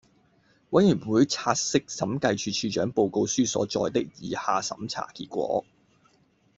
[0.71, 5.63] 委員會察悉審計署署長報告書所載的以下審查結果